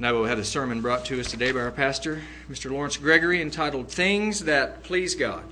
[0.00, 2.70] I will have a sermon brought to us today by our pastor, Mr.
[2.70, 5.42] Lawrence Gregory, entitled Things That Please God.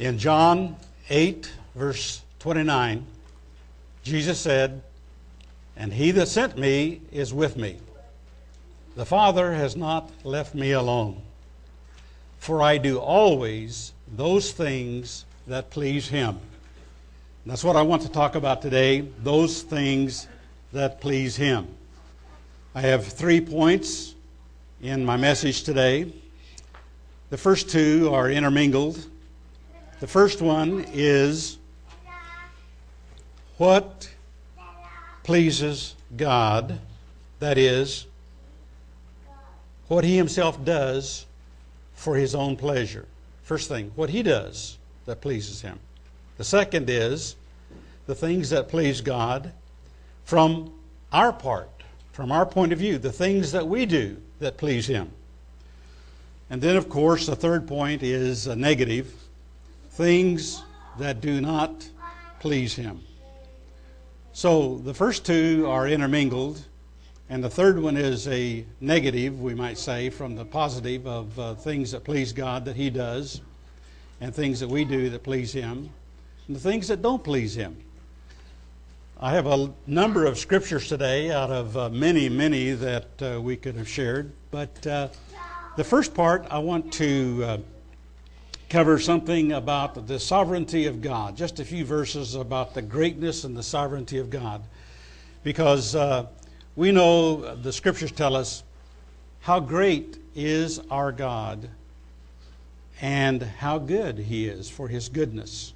[0.00, 0.74] In John
[1.08, 3.06] 8, verse 29,
[4.02, 4.82] Jesus said,
[5.76, 7.78] And he that sent me is with me.
[8.98, 11.22] The Father has not left me alone,
[12.40, 16.40] for I do always those things that please him.
[17.46, 20.26] That's what I want to talk about today those things
[20.72, 21.68] that please him.
[22.74, 24.16] I have three points
[24.82, 26.12] in my message today.
[27.30, 28.98] The first two are intermingled.
[30.00, 31.56] The first one is
[33.58, 34.10] what
[35.22, 36.80] pleases God,
[37.38, 38.07] that is,
[39.88, 41.26] what He Himself does
[41.94, 43.06] for His own pleasure.
[43.42, 45.78] First thing, what He does that pleases Him.
[46.36, 47.36] The second is
[48.06, 49.52] the things that please God
[50.24, 50.72] from
[51.12, 51.70] our part,
[52.12, 55.10] from our point of view, the things that we do that please Him.
[56.50, 59.12] And then, of course, the third point is a negative
[59.90, 60.62] things
[60.98, 61.88] that do not
[62.40, 63.00] please him.
[64.32, 66.64] So the first two are intermingled,
[67.30, 71.54] and the third one is a negative, we might say, from the positive of uh,
[71.54, 73.42] things that please God that he does,
[74.20, 75.90] and things that we do that please him,
[76.46, 77.76] and the things that don't please him.
[79.20, 83.56] I have a number of scriptures today out of uh, many, many that uh, we
[83.56, 85.08] could have shared, but uh,
[85.76, 87.58] the first part I want to uh,
[88.70, 93.56] cover something about the sovereignty of God, just a few verses about the greatness and
[93.56, 94.62] the sovereignty of God.
[95.42, 96.26] Because uh,
[96.78, 98.62] we know uh, the scriptures tell us
[99.40, 101.68] how great is our God
[103.00, 105.72] and how good he is for his goodness.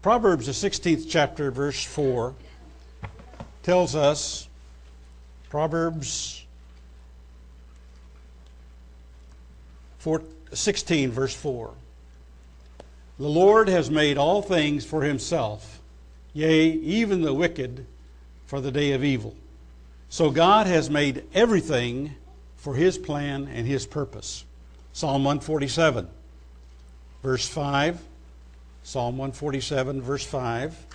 [0.00, 2.34] Proverbs, the 16th chapter, verse 4,
[3.62, 4.48] tells us,
[5.50, 6.46] Proverbs
[9.98, 10.22] 4,
[10.54, 11.70] 16, verse 4.
[13.18, 15.82] The Lord has made all things for himself,
[16.32, 17.84] yea, even the wicked
[18.46, 19.36] for the day of evil.
[20.10, 22.14] So God has made everything
[22.56, 24.44] for his plan and his purpose.
[24.92, 26.08] Psalm 147,
[27.22, 28.02] verse 5.
[28.82, 30.86] Psalm 147, verse 5.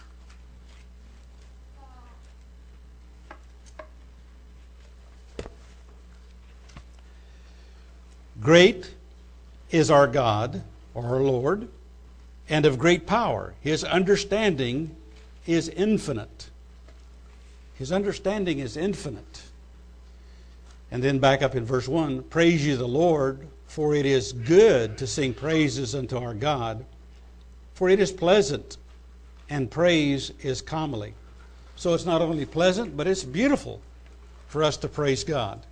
[8.41, 8.93] Great
[9.71, 10.61] is our God,
[10.93, 11.69] or our Lord
[12.49, 13.53] and of great power.
[13.61, 14.95] His understanding
[15.47, 16.49] is infinite.
[17.75, 19.44] His understanding is infinite.
[20.91, 24.97] And then back up in verse 1 Praise you, the Lord, for it is good
[24.97, 26.86] to sing praises unto our God,
[27.74, 28.78] for it is pleasant,
[29.50, 31.13] and praise is comely.
[31.75, 33.81] So it's not only pleasant, but it's beautiful
[34.47, 35.66] for us to praise God.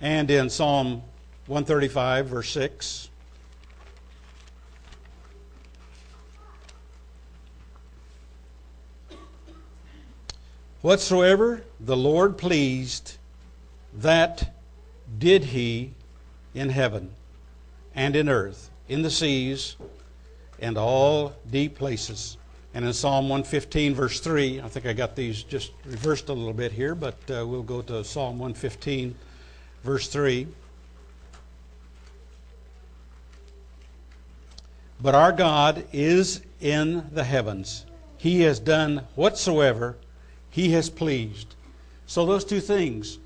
[0.00, 1.02] And in Psalm
[1.46, 3.08] 135, verse 6,
[10.84, 13.16] Whatsoever the Lord pleased,
[13.94, 14.54] that
[15.16, 15.92] did he
[16.52, 17.10] in heaven
[17.94, 19.76] and in earth, in the seas,
[20.60, 22.36] and all deep places.
[22.74, 26.52] And in Psalm 115, verse 3, I think I got these just reversed a little
[26.52, 29.14] bit here, but uh, we'll go to Psalm 115,
[29.84, 30.46] verse 3.
[35.00, 37.86] But our God is in the heavens.
[38.18, 39.96] He has done whatsoever
[40.54, 41.56] he has pleased.
[42.06, 43.18] So, those two things,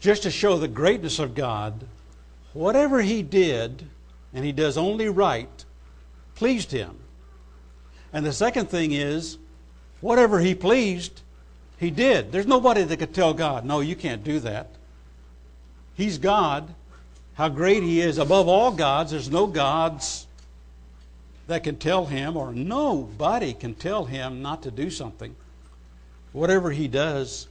[0.00, 1.86] just to show the greatness of God,
[2.52, 3.86] whatever He did,
[4.34, 5.64] and He does only right,
[6.34, 6.94] pleased Him.
[8.12, 9.38] And the second thing is,
[10.02, 11.22] whatever He pleased,
[11.78, 12.32] He did.
[12.32, 14.68] There's nobody that could tell God, no, you can't do that.
[15.94, 16.74] He's God.
[17.32, 19.12] How great He is above all gods.
[19.12, 20.26] There's no gods
[21.46, 25.34] that can tell Him, or nobody can tell Him not to do something
[26.32, 27.48] whatever he does,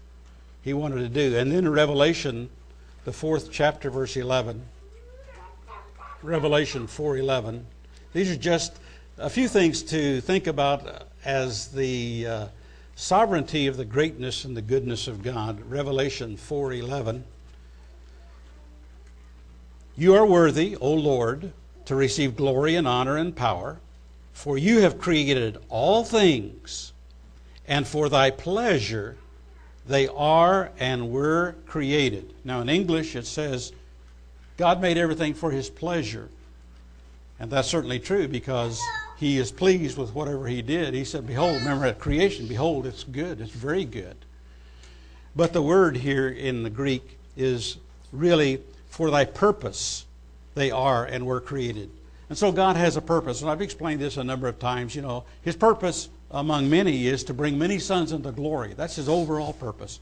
[0.61, 1.37] he wanted to do.
[1.37, 2.49] And then in Revelation,
[3.05, 4.63] the fourth chapter, verse 11,
[6.21, 7.63] Revelation 4:11.
[8.11, 8.73] These are just
[9.17, 12.47] a few things to think about as the uh,
[12.95, 15.61] sovereignty of the greatness and the goodness of God.
[15.69, 17.23] Revelation 4:11.
[19.95, 21.53] You are worthy, O Lord,
[21.85, 23.79] to receive glory and honor and power,
[24.33, 26.91] for you have created all things
[27.69, 29.15] and for thy pleasure
[29.87, 32.33] they are and were created.
[32.43, 33.71] Now, in English, it says,
[34.57, 36.29] God made everything for his pleasure.
[37.39, 38.81] And that's certainly true because
[39.17, 40.93] he is pleased with whatever he did.
[40.93, 44.17] He said, Behold, remember at creation, behold, it's good, it's very good.
[45.35, 47.77] But the word here in the Greek is
[48.11, 50.05] really for thy purpose
[50.55, 51.89] they are and were created.
[52.29, 53.41] And so God has a purpose.
[53.41, 54.95] And I've explained this a number of times.
[54.95, 58.73] You know, his purpose among many is to bring many sons into glory.
[58.75, 59.99] That's his overall purpose.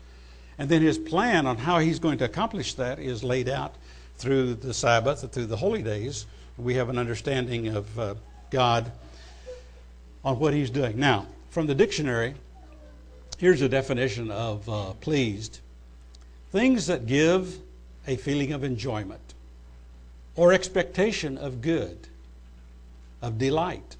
[0.57, 3.75] And then his plan on how he's going to accomplish that is laid out
[4.17, 6.25] through the Sabbath through the holy days.
[6.57, 8.15] We have an understanding of uh,
[8.49, 8.91] God
[10.25, 10.99] on what he's doing.
[10.99, 12.33] Now, from the dictionary,
[13.37, 15.59] here's a definition of uh, pleased
[16.51, 17.59] things that give
[18.07, 19.33] a feeling of enjoyment
[20.35, 22.07] or expectation of good,
[23.21, 23.97] of delight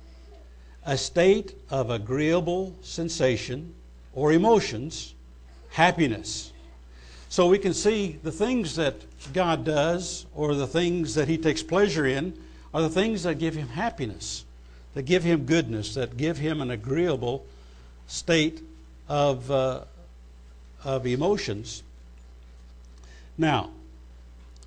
[0.87, 3.75] a state of agreeable sensation
[4.13, 5.13] or emotions,
[5.69, 6.53] happiness.
[7.27, 8.95] So we can see the things that
[9.33, 12.33] God does or the things that He takes pleasure in
[12.73, 14.45] are the things that give Him happiness,
[14.93, 17.45] that give Him goodness, that give Him an agreeable
[18.07, 18.63] state
[19.09, 19.81] of, uh,
[20.85, 21.83] of emotions.
[23.37, 23.71] Now,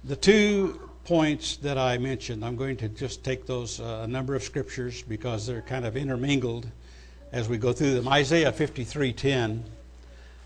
[0.04, 2.44] the two points that I mentioned.
[2.44, 5.96] I'm going to just take those uh, a number of scriptures because they're kind of
[5.96, 6.68] intermingled
[7.32, 8.06] as we go through them.
[8.06, 9.60] Isaiah 53:10.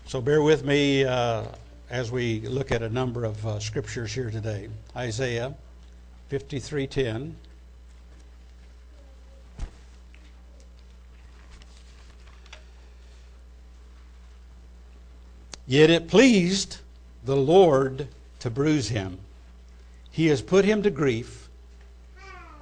[0.07, 1.43] So bear with me uh,
[1.91, 4.69] as we look at a number of uh, scriptures here today.
[4.95, 5.53] Isaiah
[6.31, 7.33] 53:10.
[15.67, 16.77] Yet it pleased
[17.23, 18.07] the Lord
[18.39, 19.19] to bruise him.
[20.15, 21.49] He has put him to grief.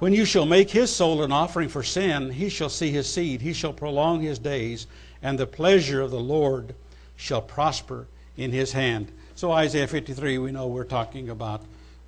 [0.00, 3.42] When you shall make his soul an offering for sin, he shall see his seed,
[3.42, 4.88] he shall prolong his days,
[5.22, 6.74] and the pleasure of the Lord
[7.14, 9.12] shall prosper in his hand.
[9.36, 11.62] So, Isaiah 53, we know we're talking about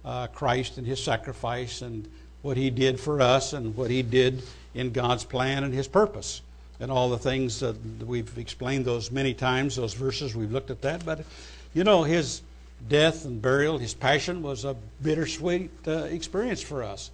[0.05, 2.11] uh, Christ and his sacrifice and
[2.43, 4.43] what he did for us and what he did
[4.75, 6.43] in God's plan and his purpose
[6.81, 10.83] and all the things that we've explained those many times, those verses, we've looked at
[10.83, 11.07] that.
[11.07, 11.25] But,
[11.73, 12.43] you know, his
[12.89, 17.11] death and burial, his passion was a bittersweet uh, experience for us.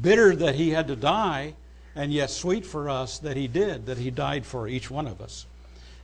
[0.00, 1.54] Bitter that he had to die,
[1.94, 5.20] and yet sweet for us that he did, that he died for each one of
[5.20, 5.46] us.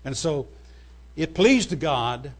[0.04, 0.48] And so
[1.16, 2.32] it pleased God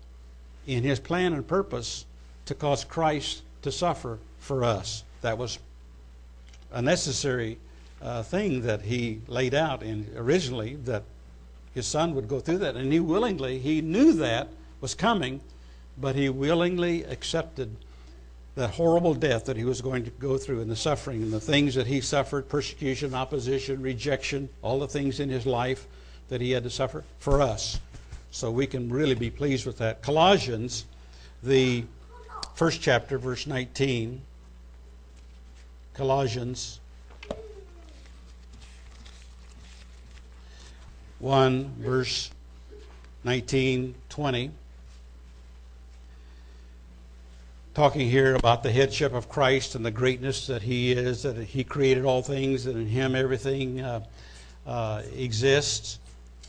[0.67, 2.05] in his plan and purpose
[2.47, 5.05] to cause Christ to suffer for us.
[5.23, 5.59] That was
[6.73, 7.59] a necessary
[8.03, 11.05] uh, thing that he laid out in originally that
[11.75, 14.49] his son would go through that and he willingly he knew that
[14.81, 15.41] was coming
[15.99, 17.77] but he willingly accepted
[18.55, 21.41] that horrible death that he was going to go through and the suffering and the
[21.41, 25.87] things that he suffered persecution, opposition, rejection, all the things in his life
[26.29, 27.79] that he had to suffer for us.
[28.31, 30.03] So we can really be pleased with that.
[30.03, 30.87] Colossians,
[31.43, 31.85] the
[32.55, 34.23] first chapter, verse 19.
[35.93, 36.81] Colossians
[41.19, 42.31] 1, verse
[43.25, 44.51] 19, 20.
[47.77, 51.63] Talking here about the headship of Christ and the greatness that He is, that He
[51.63, 54.03] created all things, that in Him everything uh,
[54.67, 55.99] uh, exists.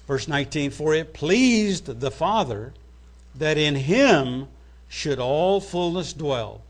[0.08, 2.74] Verse 19 For it pleased the Father
[3.36, 4.48] that in Him
[4.88, 6.62] should all fullness dwell,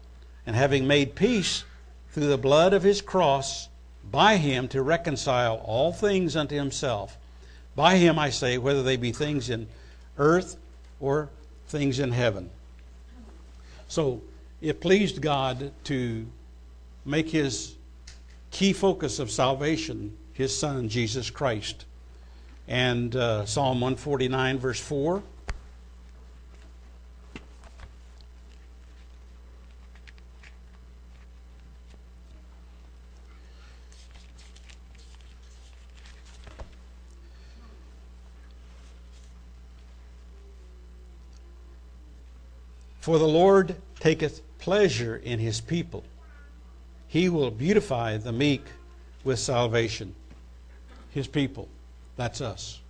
[0.47, 1.64] and having made peace
[2.09, 3.69] through the blood of His cross,
[4.09, 7.16] by Him to reconcile all things unto Himself.
[7.76, 9.68] By Him, I say, whether they be things in
[10.18, 10.57] earth
[10.99, 11.30] or
[11.68, 12.49] things in heaven.
[13.87, 14.23] So,
[14.61, 16.26] it pleased God to
[17.06, 17.76] make his
[18.52, 21.85] key focus of salvation his son, Jesus Christ.
[22.68, 25.23] And uh, Psalm 149, verse 4.
[42.99, 46.04] For the Lord taketh pleasure in his people.
[47.07, 48.66] He will beautify the meek
[49.24, 50.14] with salvation.
[51.12, 51.69] His people,
[52.18, 52.81] that's us.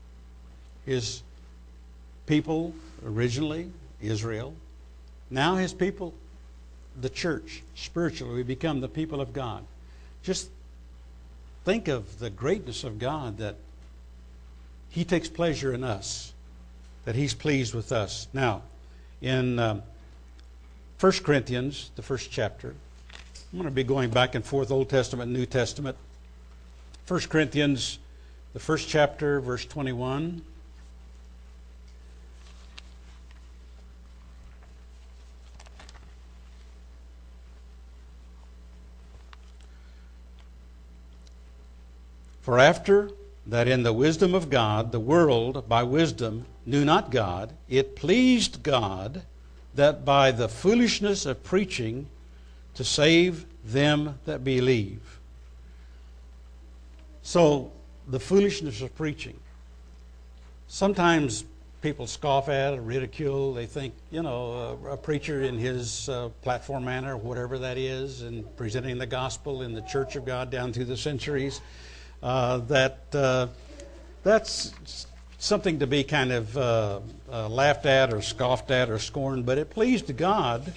[0.87, 1.21] His
[2.25, 2.73] people,
[3.05, 3.69] originally
[4.01, 4.55] Israel,
[5.29, 6.15] now his people,
[6.99, 9.63] the church, spiritually, we become the people of God.
[10.23, 10.49] Just
[11.63, 13.55] think of the greatness of God that
[14.89, 16.33] he takes pleasure in us,
[17.05, 18.27] that he's pleased with us.
[18.33, 18.63] Now,
[19.21, 19.59] in.
[19.59, 19.83] Um,
[20.99, 22.73] 1 Corinthians, the first chapter.
[23.53, 25.95] I'm going to be going back and forth Old Testament, New Testament.
[27.07, 27.99] 1 Corinthians,
[28.53, 30.41] the first chapter, verse 21.
[42.41, 43.11] For after
[43.45, 48.63] that in the wisdom of God, the world by wisdom knew not God, it pleased
[48.63, 49.21] God
[49.77, 52.07] that by the foolishness of preaching
[52.73, 55.19] to save them that believe.
[57.21, 57.71] So,
[58.07, 59.39] the foolishness of preaching.
[60.67, 61.45] Sometimes
[61.81, 63.53] people scoff at or ridicule.
[63.53, 68.23] They think, you know, a, a preacher in his uh, platform manner, whatever that is,
[68.23, 71.61] and presenting the gospel in the church of God down through the centuries,
[72.23, 73.47] uh, that uh,
[74.23, 75.05] that's
[75.37, 76.99] something to be kind of uh,
[77.31, 79.45] uh, laughed at or scoffed at or scorned.
[79.45, 80.73] But it pleased God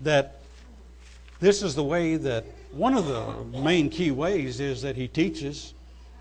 [0.00, 0.40] that
[1.40, 5.74] this is the way that one of the main key ways is that He teaches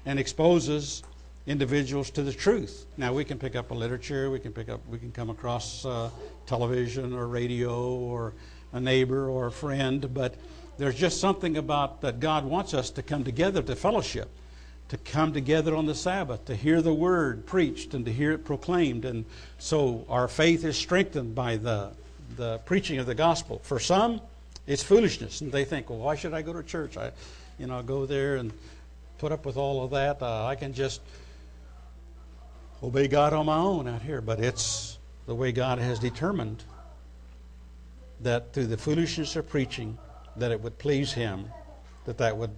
[0.06, 1.04] and exposes
[1.46, 2.86] individuals to the truth.
[2.98, 5.86] Now we can pick up a literature, we can pick up, we can come across
[5.86, 6.10] uh,
[6.46, 8.34] television or radio or
[8.72, 10.36] a neighbor or a friend, but
[10.78, 14.30] there's just something about that God wants us to come together to fellowship,
[14.90, 18.46] to come together on the Sabbath, to hear the word preached and to hear it
[18.46, 19.26] proclaimed, and
[19.58, 21.92] so our faith is strengthened by the
[22.36, 23.60] the preaching of the gospel.
[23.64, 24.22] For some,
[24.66, 26.98] it's foolishness, and they think, well, why should I go to church?
[26.98, 27.12] I,
[27.60, 28.52] you know, go there and
[29.18, 30.22] put up with all of that.
[30.22, 31.02] Uh, I can just
[32.82, 36.64] obey God on my own out here, but it's the way God has determined
[38.22, 39.98] that through the foolishness of preaching,
[40.38, 41.46] that it would please Him,
[42.06, 42.52] that that would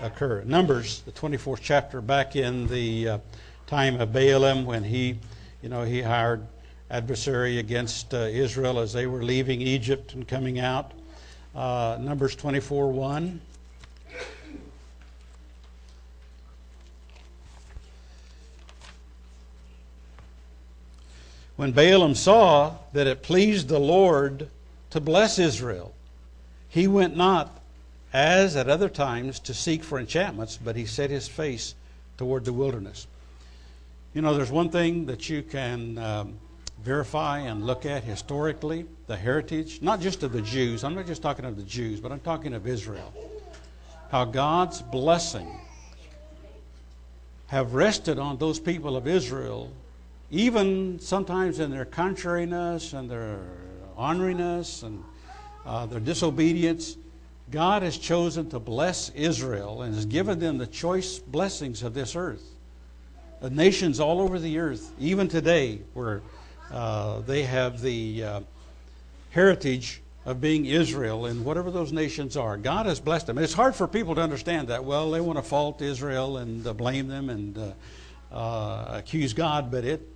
[0.00, 0.42] occur.
[0.44, 3.18] Numbers, the 24th chapter, back in the uh,
[3.66, 5.18] time of Balaam, when he,
[5.62, 6.46] you know, he hired
[6.90, 10.92] adversary against uh, Israel as they were leaving Egypt and coming out.
[11.54, 13.40] Uh, Numbers 24 1.
[21.56, 24.48] When Balaam saw that it pleased the Lord
[24.90, 25.94] to bless Israel,
[26.68, 27.60] he went not
[28.14, 31.74] as at other times to seek for enchantments, but he set his face
[32.16, 33.08] toward the wilderness.
[34.14, 36.38] You know, there's one thing that you can um,
[36.82, 40.84] verify and look at historically the heritage, not just of the Jews.
[40.84, 43.12] I'm not just talking of the Jews, but I'm talking of Israel.
[44.10, 45.58] How God's blessing
[47.48, 49.72] have rested on those people of Israel
[50.30, 53.40] even sometimes in their contrariness and their
[53.96, 55.02] honoriness and
[55.66, 56.96] uh, their disobedience,
[57.50, 62.16] God has chosen to bless Israel and has given them the choice blessings of this
[62.16, 62.42] earth.
[63.40, 66.22] The nations all over the earth, even today, where
[66.70, 68.40] uh, they have the uh,
[69.30, 73.36] heritage of being Israel and whatever those nations are, God has blessed them.
[73.36, 74.84] It's hard for people to understand that.
[74.84, 77.72] Well, they want to fault Israel and uh, blame them and uh,
[78.34, 80.08] uh, accuse God, but it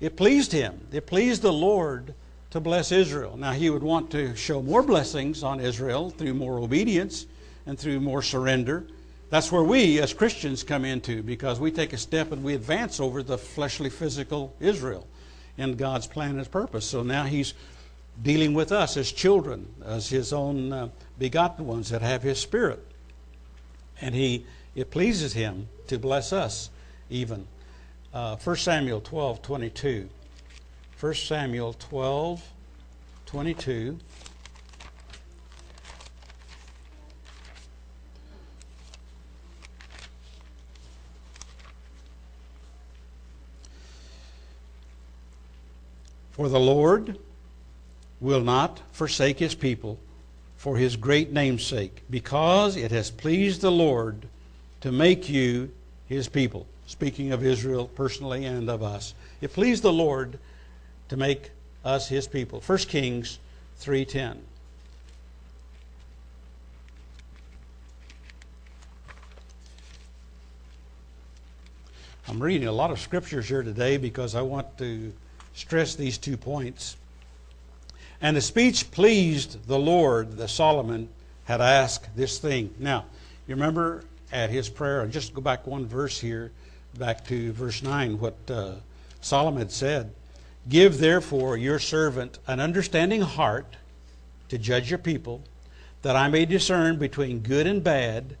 [0.00, 0.86] it pleased him.
[0.92, 2.14] It pleased the Lord
[2.56, 3.36] to bless Israel.
[3.36, 7.26] Now, he would want to show more blessings on Israel through more obedience
[7.66, 8.86] and through more surrender.
[9.28, 12.98] That's where we as Christians come into because we take a step and we advance
[12.98, 15.06] over the fleshly, physical Israel
[15.58, 16.86] in God's plan and purpose.
[16.86, 17.52] So now he's
[18.22, 22.82] dealing with us as children, as his own uh, begotten ones that have his spirit.
[24.00, 26.70] And he it pleases him to bless us
[27.10, 27.46] even
[28.14, 30.08] uh, 1 Samuel 12 22.
[30.98, 32.42] 1 Samuel 12
[33.26, 33.98] 22.
[46.30, 47.18] For the Lord
[48.20, 49.98] will not forsake his people
[50.56, 54.26] for his great name's sake, because it has pleased the Lord
[54.80, 55.70] to make you
[56.08, 59.12] his people speaking of Israel personally and of us.
[59.42, 60.38] It pleased the Lord
[61.08, 61.50] to make
[61.84, 62.60] us his people.
[62.60, 63.38] 1 Kings
[63.78, 64.38] 3:10.
[72.28, 75.12] I'm reading a lot of scriptures here today because I want to
[75.54, 76.96] stress these two points.
[78.20, 81.08] And the speech pleased the Lord that Solomon
[81.44, 82.74] had asked this thing.
[82.80, 83.04] Now,
[83.46, 86.50] you remember at his prayer, and just go back one verse here
[86.98, 88.72] back to verse 9, what uh,
[89.20, 90.12] Solomon had said.
[90.68, 93.76] Give therefore your servant an understanding heart
[94.48, 95.42] to judge your people,
[96.02, 98.36] that I may discern between good and bad,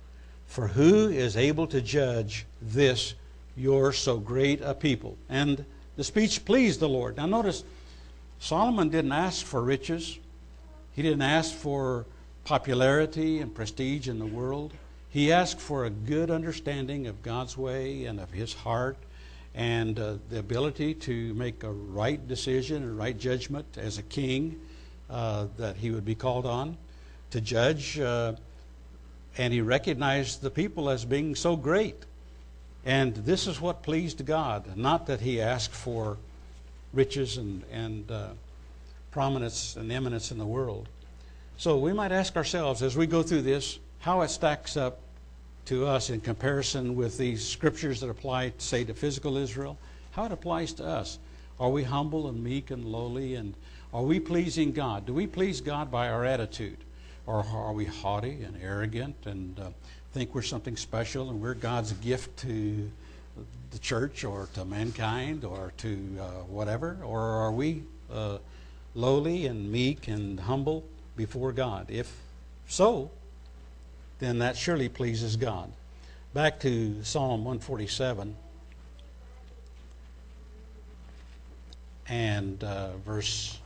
[0.46, 3.14] for who is able to judge this
[3.56, 5.16] your so great a people?
[5.28, 5.64] And
[5.96, 7.16] the speech pleased the Lord.
[7.16, 7.64] Now notice,
[8.38, 10.18] Solomon didn't ask for riches.
[10.94, 12.06] He didn't ask for
[12.44, 14.72] popularity and prestige in the world.
[15.10, 18.96] He asked for a good understanding of God's way and of his heart
[19.56, 24.60] and uh, the ability to make a right decision and right judgment as a king
[25.08, 26.76] uh, that he would be called on
[27.30, 28.34] to judge uh,
[29.38, 32.04] and he recognized the people as being so great.
[32.84, 34.76] And this is what pleased God.
[34.76, 36.16] Not that he asked for
[36.92, 38.28] riches and, and uh,
[39.10, 40.88] prominence and eminence in the world.
[41.58, 45.00] So we might ask ourselves as we go through this how it stacks up
[45.66, 49.78] to us in comparison with these scriptures that apply, say, to physical Israel,
[50.12, 51.18] how it applies to us.
[51.58, 53.34] Are we humble and meek and lowly?
[53.34, 53.54] And
[53.92, 55.06] are we pleasing God?
[55.06, 56.78] Do we please God by our attitude?
[57.26, 59.70] Or are we haughty and arrogant and uh,
[60.12, 62.90] think we're something special and we're God's gift to
[63.70, 66.98] the church or to mankind or to uh, whatever?
[67.04, 67.82] Or are we
[68.12, 68.38] uh,
[68.94, 70.84] lowly and meek and humble
[71.16, 71.86] before God?
[71.90, 72.14] If
[72.68, 73.10] so,
[74.18, 75.70] then that surely pleases God.
[76.32, 78.36] Back to Psalm 147
[82.08, 83.58] and uh, verse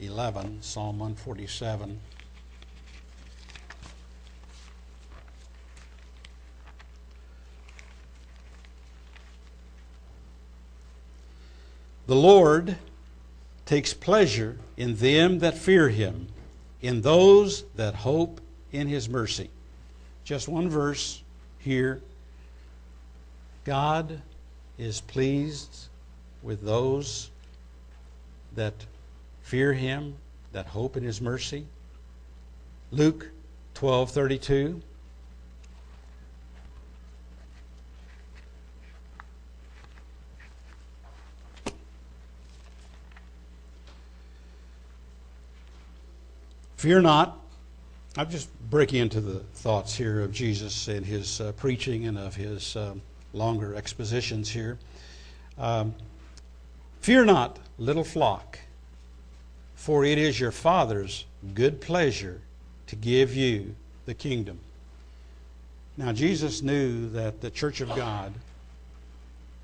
[0.00, 1.98] 11, Psalm 147.
[12.06, 12.76] The Lord
[13.64, 16.28] takes pleasure in them that fear him,
[16.80, 19.50] in those that hope in his mercy.
[20.26, 21.22] Just one verse
[21.60, 22.02] here.
[23.64, 24.20] God
[24.76, 25.86] is pleased
[26.42, 27.30] with those
[28.56, 28.74] that
[29.42, 30.16] fear him,
[30.50, 31.64] that hope in his mercy.
[32.90, 33.28] Luke
[33.76, 34.82] 12:32
[46.76, 47.40] Fear not.
[48.16, 52.34] I've just breaking into the thoughts here of Jesus and his uh, preaching and of
[52.34, 53.00] his um,
[53.32, 54.78] longer expositions here.
[55.58, 55.94] Um,
[57.06, 58.58] Fear not, little flock,
[59.76, 62.40] for it is your Father's good pleasure
[62.88, 64.58] to give you the kingdom.
[65.96, 68.32] Now, Jesus knew that the Church of God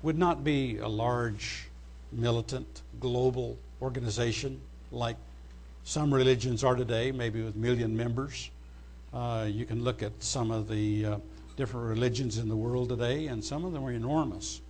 [0.03, 1.67] would not be a large,
[2.13, 5.17] militant, global organization like
[5.83, 8.49] some religions are today, maybe with million members.
[9.13, 11.17] Uh, you can look at some of the uh,
[11.55, 14.61] different religions in the world today, and some of them are enormous.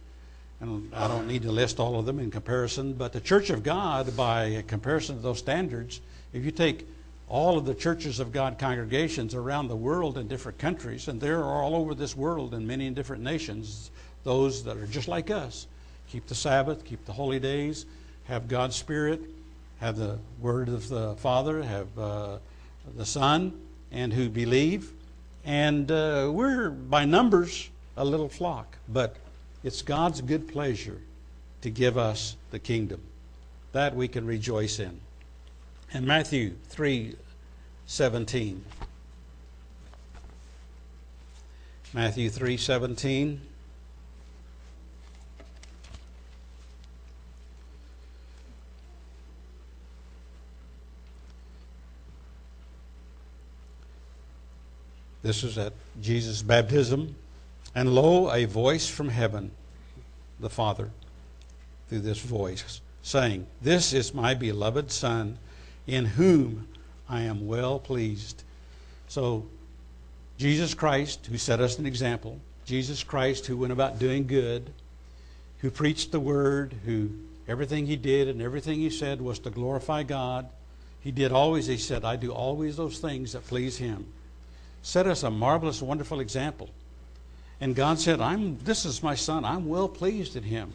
[0.59, 3.63] And I don't need to list all of them in comparison, but the Church of
[3.63, 6.01] God, by comparison to those standards,
[6.33, 6.87] if you take
[7.29, 11.43] all of the churches of God congregations around the world in different countries, and they're
[11.43, 13.91] all over this world in many different nations,
[14.23, 15.67] those that are just like us,
[16.09, 17.85] keep the Sabbath, keep the holy days,
[18.25, 19.21] have God's Spirit,
[19.79, 22.37] have the word of the Father, have uh,
[22.95, 23.53] the Son,
[23.93, 24.91] and who believe.
[25.45, 29.15] And uh, we're by numbers a little flock, but
[29.63, 30.99] it's God's good pleasure
[31.61, 33.01] to give us the kingdom.
[33.71, 34.99] That we can rejoice in.
[35.93, 37.15] And Matthew 3
[37.85, 38.65] 17.
[41.93, 43.41] Matthew 3 17.
[55.23, 57.15] This is at Jesus' baptism.
[57.73, 59.51] And lo, a voice from heaven,
[60.39, 60.91] the Father,
[61.89, 65.39] through this voice, saying, This is my beloved Son,
[65.87, 66.67] in whom
[67.09, 68.43] I am well pleased.
[69.07, 69.45] So,
[70.37, 74.71] Jesus Christ, who set us an example, Jesus Christ, who went about doing good,
[75.59, 77.09] who preached the word, who
[77.47, 80.49] everything he did and everything he said was to glorify God.
[80.99, 84.05] He did always, he said, I do always those things that please him
[84.83, 86.69] set us a marvelous, wonderful example.
[87.59, 89.43] And God said, I'm, This is my son.
[89.43, 90.71] I'm well pleased in him.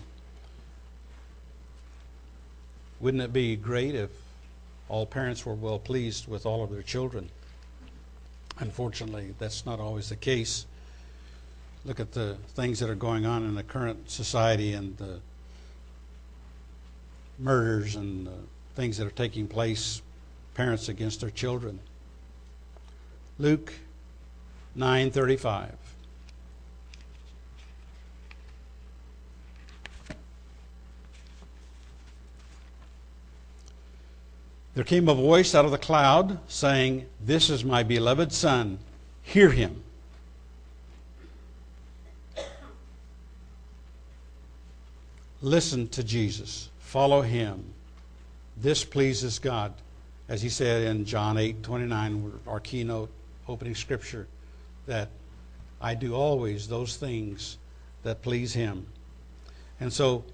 [2.99, 4.11] Wouldn't it be great if
[4.89, 7.29] all parents were well pleased with all of their children?
[8.59, 10.67] Unfortunately, that's not always the case.
[11.85, 15.21] Look at the things that are going on in the current society and the
[17.39, 18.39] murders and the
[18.75, 20.03] things that are taking place,
[20.55, 21.79] parents against their children.
[23.39, 23.73] Luke
[24.79, 25.73] 9:35.
[34.75, 38.79] There came a voice out of the cloud saying, This is my beloved Son,
[39.23, 39.83] hear him.
[45.43, 47.65] Listen to Jesus, follow him.
[48.57, 49.73] This pleases God.
[50.29, 53.11] As he said in John 8 29, our keynote
[53.49, 54.29] opening scripture
[54.89, 55.11] that
[55.81, 57.59] I do always those things
[58.03, 58.87] that please Him.
[59.81, 60.25] And so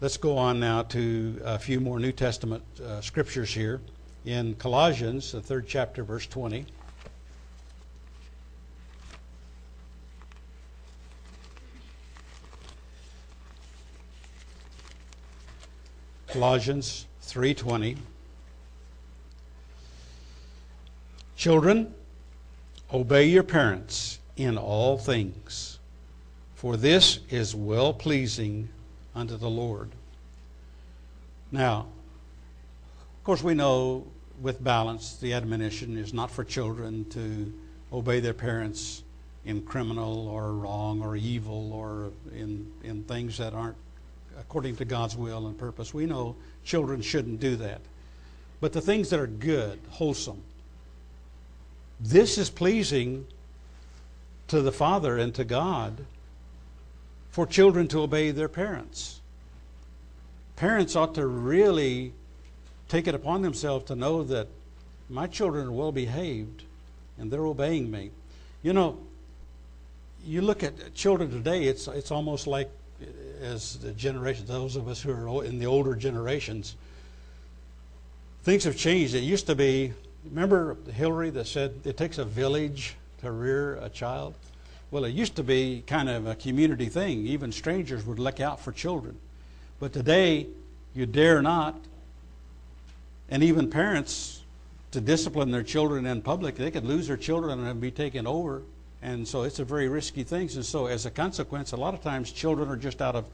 [0.00, 3.80] let's go on now to a few more New Testament uh, scriptures here.
[4.24, 6.66] In Colossians, the third chapter, verse 20.
[16.28, 17.96] Colossians 3:20
[21.36, 21.92] Children
[22.92, 25.78] obey your parents in all things,
[26.54, 28.68] for this is well pleasing
[29.14, 29.90] unto the Lord.
[31.52, 31.86] Now,
[33.18, 34.06] of course, we know
[34.40, 37.52] with balance the admonition is not for children to
[37.92, 39.02] obey their parents
[39.44, 43.76] in criminal or wrong or evil or in, in things that aren't
[44.38, 45.92] according to God's will and purpose.
[45.92, 47.80] We know children shouldn't do that.
[48.60, 50.42] But the things that are good, wholesome,
[52.00, 53.26] this is pleasing
[54.48, 56.06] to the Father and to God
[57.30, 59.20] for children to obey their parents.
[60.56, 62.12] Parents ought to really
[62.88, 64.48] take it upon themselves to know that
[65.08, 66.64] my children are well behaved
[67.18, 68.10] and they're obeying me.
[68.62, 68.98] You know,
[70.24, 72.70] you look at children today, it's, it's almost like
[73.40, 76.76] as the generation, those of us who are in the older generations,
[78.42, 79.14] things have changed.
[79.14, 79.92] It used to be,
[80.24, 84.34] remember Hillary that said it takes a village to rear a child?
[84.90, 87.26] Well, it used to be kind of a community thing.
[87.26, 89.16] Even strangers would look out for children.
[89.78, 90.48] But today,
[90.94, 91.76] you dare not.
[93.30, 94.42] And even parents,
[94.90, 98.62] to discipline their children in public, they could lose their children and be taken over.
[99.02, 100.50] And so it's a very risky thing.
[100.54, 103.26] And so, as a consequence, a lot of times children are just out of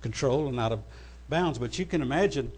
[0.00, 0.82] control and out of
[1.28, 1.58] bounds.
[1.58, 2.50] But you can imagine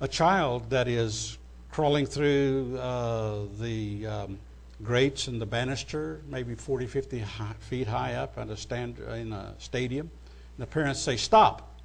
[0.00, 1.36] a child that is
[1.74, 4.38] crawling through uh, the um,
[4.84, 9.32] grates and the banister, maybe 40, 50 high, feet high up at a stand, in
[9.32, 10.08] a stadium.
[10.56, 11.80] And the parents say, Stop.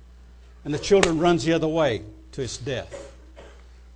[0.63, 3.11] And the children runs the other way to its death.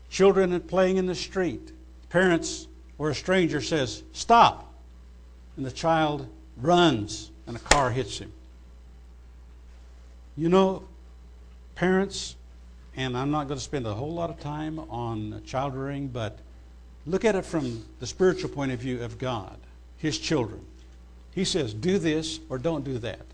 [0.10, 1.72] Children playing in the street.
[2.10, 4.74] Parents or a stranger says, Stop
[5.58, 6.28] and the child
[6.58, 8.32] runs and a car hits him.
[10.36, 10.86] You know,
[11.76, 12.36] parents,
[12.96, 16.40] and I'm not going to spend a whole lot of time on child rearing, but
[17.06, 19.58] look at it from the spiritual point of view of God,
[19.98, 20.64] His children.
[21.32, 23.26] He says, do this or don't do that.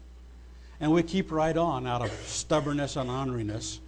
[0.79, 3.79] And we keep right on out of stubbornness and orneriness,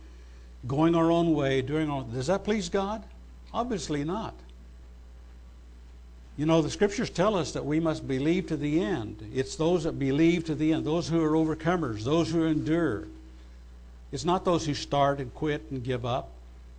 [0.67, 3.03] going our own way, doing our Does that please God?
[3.53, 4.35] Obviously not.
[6.37, 9.31] You know, the scriptures tell us that we must believe to the end.
[9.33, 13.07] It's those that believe to the end, those who are overcomers, those who endure.
[14.11, 16.31] It's not those who start and quit and give up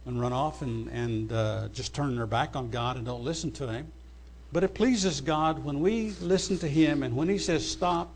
[0.05, 3.51] and run off and, and uh, just turn their back on God and don't listen
[3.53, 3.91] to Him.
[4.53, 8.15] But it pleases God when we listen to Him and when He says stop,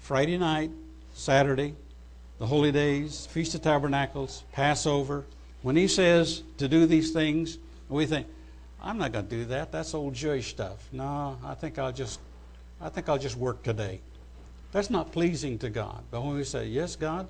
[0.00, 0.70] Friday night,
[1.14, 1.74] Saturday,
[2.38, 5.24] the holy days, Feast of Tabernacles, Passover,
[5.62, 7.58] when He says to do these things,
[7.88, 8.26] we think,
[8.82, 9.72] I'm not going to do that.
[9.72, 10.88] That's old Jewish stuff.
[10.92, 12.20] No, I think I'll just,
[12.80, 14.00] I think I'll just work today.
[14.72, 16.02] That's not pleasing to God.
[16.10, 17.26] But when we say, yes, God,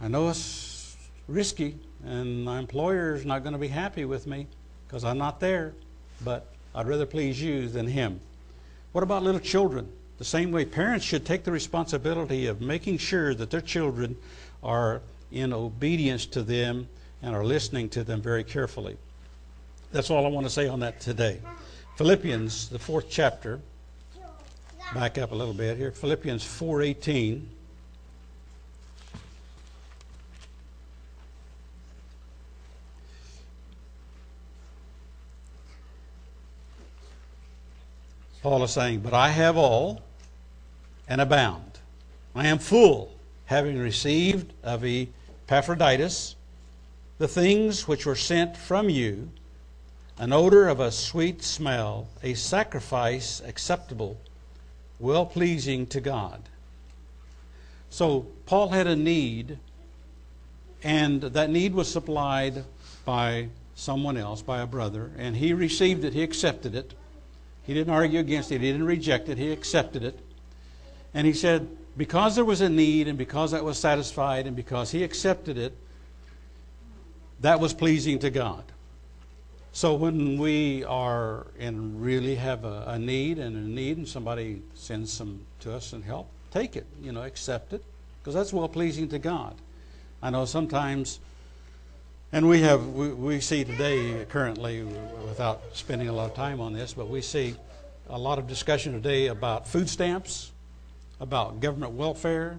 [0.00, 0.96] I know it's
[1.28, 4.46] risky, and my employer is not going to be happy with me
[4.86, 5.74] because I'm not there,
[6.24, 8.20] but I'd rather please you than him.
[8.92, 9.90] What about little children?
[10.18, 14.16] The same way parents should take the responsibility of making sure that their children
[14.62, 15.00] are
[15.32, 16.88] in obedience to them
[17.22, 18.96] and are listening to them very carefully.
[19.92, 21.40] That's all I want to say on that today.
[21.96, 23.60] Philippians, the fourth chapter.
[24.92, 25.90] Back up a little bit here.
[25.90, 27.46] Philippians 4:18.
[38.44, 40.02] Paul is saying, But I have all
[41.08, 41.78] and abound.
[42.34, 43.10] I am full,
[43.46, 46.36] having received of Epaphroditus
[47.16, 49.30] the things which were sent from you
[50.18, 54.20] an odor of a sweet smell, a sacrifice acceptable,
[55.00, 56.42] well pleasing to God.
[57.88, 59.58] So Paul had a need,
[60.82, 62.64] and that need was supplied
[63.06, 66.92] by someone else, by a brother, and he received it, he accepted it.
[67.64, 70.18] He didn't argue against it, he didn't reject it, he accepted it.
[71.12, 74.90] And he said, because there was a need, and because that was satisfied, and because
[74.90, 75.72] he accepted it,
[77.40, 78.64] that was pleasing to God.
[79.72, 84.62] So when we are and really have a, a, need and a need, and somebody
[84.74, 86.86] sends some to us and help, take it.
[87.02, 87.84] You know, accept it,
[88.20, 89.54] because that's well pleasing to God.
[90.22, 91.20] I know sometimes,
[92.34, 94.82] and we have we, we see today currently,
[95.28, 97.54] without spending a lot of time on this, but we see
[98.08, 100.50] a lot of discussion today about food stamps,
[101.20, 102.58] about government welfare,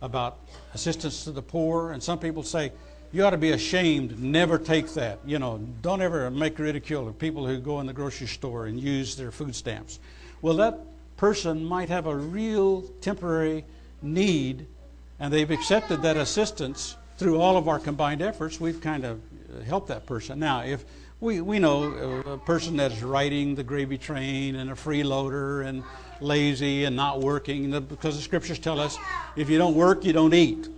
[0.00, 0.38] about
[0.74, 2.70] assistance to the poor, and some people say
[3.10, 4.22] you ought to be ashamed.
[4.22, 5.18] Never take that.
[5.26, 8.78] You know, don't ever make ridicule of people who go in the grocery store and
[8.78, 9.98] use their food stamps.
[10.40, 10.78] Well, that
[11.16, 13.64] person might have a real temporary
[14.02, 14.66] need,
[15.18, 19.20] and they've accepted that assistance through all of our combined efforts, we've kind of
[19.66, 20.38] helped that person.
[20.38, 20.86] Now, if
[21.20, 25.84] we, we know a person that's riding the gravy train and a freeloader and
[26.22, 28.96] lazy and not working, because the scriptures tell us
[29.36, 30.70] if you don't work, you don't eat.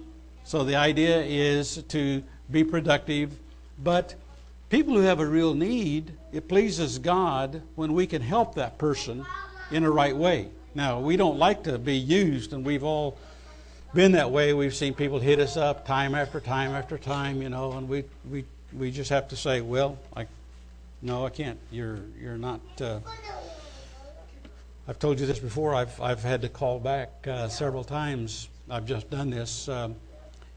[0.42, 3.30] So the idea is to be productive.
[3.80, 4.16] But
[4.68, 9.24] people who have a real need, it pleases God when we can help that person
[9.70, 10.48] in a right way.
[10.74, 13.16] Now, we don't like to be used, and we've all
[13.94, 14.54] been that way.
[14.54, 18.04] We've seen people hit us up time after time after time, you know, and we,
[18.30, 20.26] we we just have to say, well, I,
[21.02, 21.58] no, I can't.
[21.70, 22.60] You're you're not.
[22.80, 23.00] Uh,
[24.88, 25.74] I've told you this before.
[25.74, 28.48] I've I've had to call back uh, several times.
[28.70, 29.96] I've just done this um,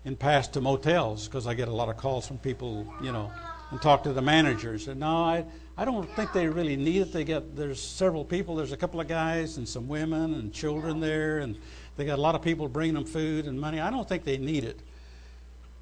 [0.06, 3.32] in past to motels because I get a lot of calls from people, you know,
[3.72, 4.88] and talk to the managers.
[4.88, 5.46] And no, I
[5.78, 7.12] I don't think they really need it.
[7.12, 8.56] They get there's several people.
[8.56, 11.58] There's a couple of guys and some women and children there, and
[11.98, 13.80] they got a lot of people bringing them food and money.
[13.80, 14.80] I don't think they need it.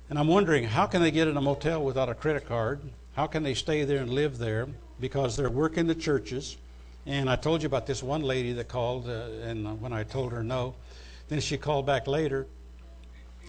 [0.10, 2.82] And I'm wondering how can they get in a motel without a credit card?
[3.16, 4.68] How can they stay there and live there?
[5.00, 6.58] Because they're working the churches.
[7.06, 10.32] And I told you about this one lady that called, uh, and when I told
[10.32, 10.76] her no,
[11.30, 12.48] then she called back later,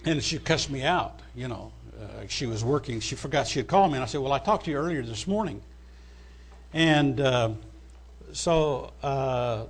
[0.05, 1.19] and she cussed me out.
[1.35, 2.99] You know, uh, she was working.
[2.99, 5.03] She forgot she had called me, and I said, "Well, I talked to you earlier
[5.03, 5.61] this morning."
[6.73, 7.51] And uh,
[8.33, 9.65] so uh,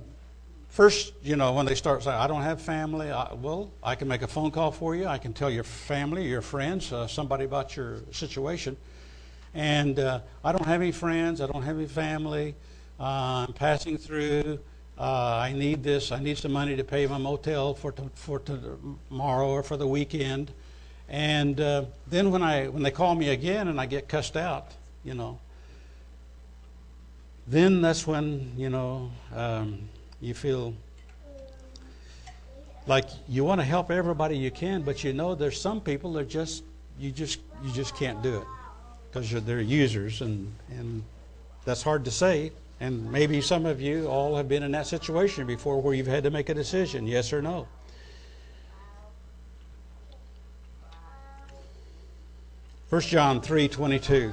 [0.76, 4.08] First, you know, when they start saying, I don't have family, I, well, I can
[4.08, 5.06] make a phone call for you.
[5.06, 8.76] I can tell your family, your friends, uh, somebody about your situation.
[9.54, 12.54] And uh, I don't have any friends, I don't have any family.
[13.00, 14.58] Uh, I'm passing through.
[14.98, 16.12] Uh, I need this.
[16.12, 19.86] I need some money to pay my motel for, to, for tomorrow or for the
[19.86, 20.52] weekend.
[21.08, 24.72] And uh, then when, I, when they call me again and I get cussed out,
[25.04, 25.38] you know,
[27.46, 29.88] then that's when, you know, um,
[30.20, 30.74] you feel
[32.86, 36.28] like you want to help everybody you can, but you know there's some people that
[36.28, 36.62] just
[36.98, 38.46] you just you just can't do it
[39.10, 41.02] because they're users, and and
[41.64, 42.52] that's hard to say.
[42.78, 46.24] And maybe some of you all have been in that situation before where you've had
[46.24, 47.66] to make a decision, yes or no.
[52.88, 54.32] First John three twenty two.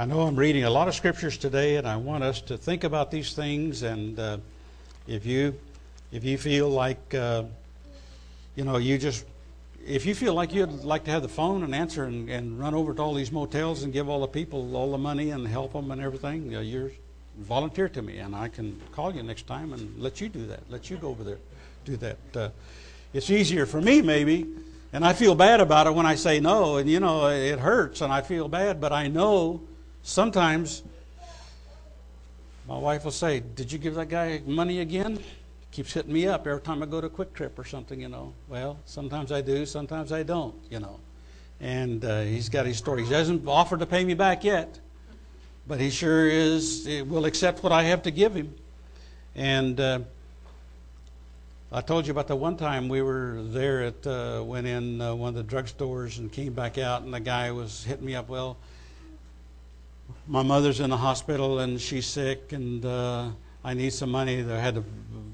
[0.00, 2.84] I know I'm reading a lot of scriptures today, and I want us to think
[2.84, 3.82] about these things.
[3.82, 4.38] And uh,
[5.08, 5.58] if you
[6.12, 7.42] if you feel like uh,
[8.54, 9.24] you know you just
[9.84, 12.76] if you feel like you'd like to have the phone and answer and, and run
[12.76, 15.72] over to all these motels and give all the people all the money and help
[15.72, 16.92] them and everything, you know, you're
[17.40, 20.60] volunteer to me, and I can call you next time and let you do that.
[20.70, 21.38] Let you go over there,
[21.84, 22.18] do that.
[22.36, 22.50] Uh,
[23.12, 24.46] it's easier for me maybe,
[24.92, 28.00] and I feel bad about it when I say no, and you know it hurts
[28.00, 29.60] and I feel bad, but I know
[30.08, 30.82] Sometimes
[32.66, 35.18] my wife will say, Did you give that guy money again?
[35.70, 38.32] Keeps hitting me up every time I go to a QuikTrip or something, you know.
[38.48, 40.98] Well, sometimes I do, sometimes I don't, you know.
[41.60, 43.04] And uh, he's got his story.
[43.04, 44.80] He hasn't offered to pay me back yet,
[45.66, 48.54] but he sure is, will accept what I have to give him.
[49.34, 49.98] And uh,
[51.70, 55.14] I told you about the one time we were there at, uh, went in uh,
[55.14, 58.30] one of the drugstores and came back out, and the guy was hitting me up,
[58.30, 58.56] Well,
[60.28, 63.30] my mother's in the hospital and she's sick and uh,
[63.64, 64.44] I need some money.
[64.44, 64.84] I had to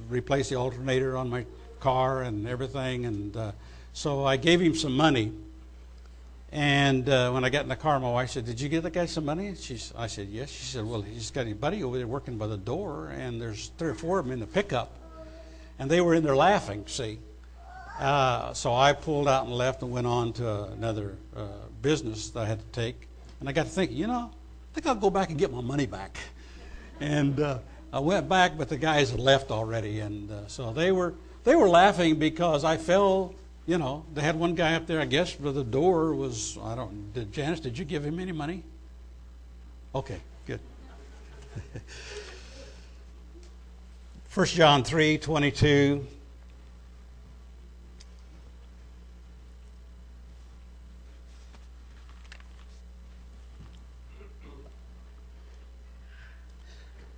[0.08, 1.44] replace the alternator on my
[1.80, 3.04] car and everything.
[3.04, 3.52] And uh,
[3.92, 5.32] so I gave him some money.
[6.52, 8.92] And uh, when I got in the car, my wife said, "Did you give that
[8.92, 11.98] guy some money?" She's, I said, "Yes." She said, "Well, he's got a buddy over
[11.98, 14.92] there working by the door, and there's three or four of them in the pickup,
[15.80, 17.18] and they were in there laughing." See,
[17.98, 21.46] uh, so I pulled out and left and went on to another uh,
[21.82, 23.08] business that I had to take,
[23.40, 24.30] and I got to thinking, you know,
[24.74, 26.18] think I'll go back and get my money back.
[26.98, 27.58] And uh,
[27.92, 30.00] I went back, but the guys had left already.
[30.00, 33.34] And uh, so they were, they were laughing because I fell,
[33.66, 36.74] you know, they had one guy up there, I guess, but the door was, I
[36.74, 38.64] don't, did, Janice, did you give him any money?
[39.94, 40.58] Okay, good.
[44.34, 46.04] 1 John 3 22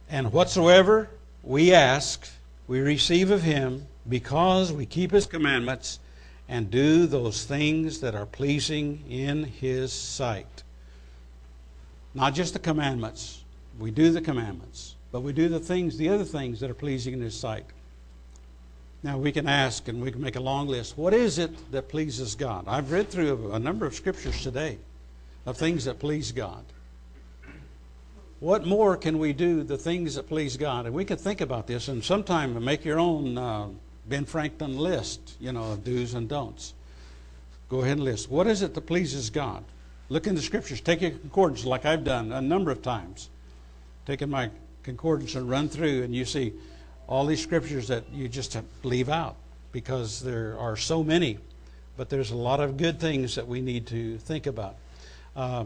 [0.09, 1.11] And whatsoever
[1.43, 2.29] we ask,
[2.69, 5.99] we receive of him because we keep his commandments
[6.49, 10.63] and do those things that are pleasing in his sight.
[12.15, 13.45] Not just the commandments.
[13.79, 17.15] We do the commandments, but we do the things, the other things that are pleasing
[17.15, 17.67] in his sight.
[19.03, 20.97] Now we can ask and we can make a long list.
[20.97, 22.65] What is it that pleases God?
[22.67, 24.79] I've read through a number of scriptures today
[25.45, 26.65] of things that please God.
[28.41, 30.87] What more can we do the things that please God?
[30.87, 33.69] And we can think about this and sometime make your own uh,
[34.07, 36.75] Ben Franklin list, you know, of do's and don'ts.
[37.69, 38.31] Go ahead and list.
[38.31, 39.65] What is it that pleases God?
[40.09, 40.81] Look in the scriptures.
[40.81, 43.29] Take your concordance like I've done a number of times.
[44.05, 44.51] Taking my
[44.85, 46.53] concordance and run through, and you see
[47.09, 49.35] all these scriptures that you just leave out
[49.73, 51.39] because there are so many.
[51.97, 54.77] But there's a lot of good things that we need to think about.
[55.35, 55.65] Uh,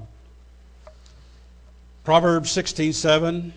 [2.05, 3.53] Proverbs 16:7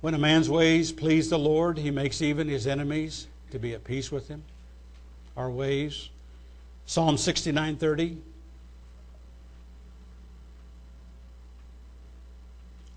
[0.00, 3.84] When a man's ways please the Lord, he makes even his enemies to be at
[3.84, 4.42] peace with him.
[5.36, 6.08] Our ways.
[6.86, 8.16] Psalm 69:30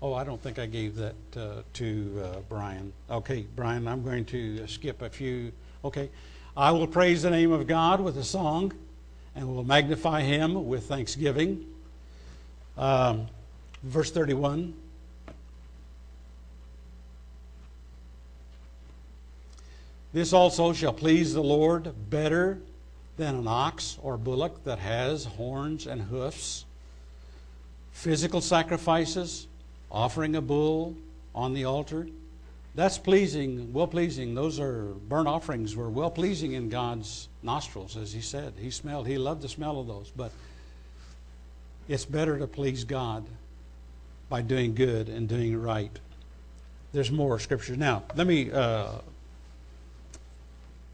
[0.02, 2.92] Oh, I don't think I gave that uh, to uh, Brian.
[3.10, 5.52] Okay, Brian, I'm going to skip a few.
[5.84, 6.10] Okay.
[6.56, 8.72] I will praise the name of God with a song
[9.34, 11.66] and will magnify him with thanksgiving.
[12.76, 13.28] Um,
[13.82, 14.74] verse 31.
[20.12, 22.58] This also shall please the Lord better
[23.16, 26.64] than an ox or bullock that has horns and hoofs.
[27.92, 29.46] Physical sacrifices,
[29.90, 30.94] offering a bull
[31.34, 32.06] on the altar,
[32.74, 34.34] that's pleasing, well pleasing.
[34.34, 38.52] Those are burnt offerings were well pleasing in God's nostrils, as he said.
[38.58, 40.12] He smelled, he loved the smell of those.
[40.14, 40.30] But
[41.88, 43.24] it's better to please God
[44.28, 45.96] by doing good and doing right.
[46.92, 47.78] There's more scriptures.
[47.78, 48.92] Now, let me uh,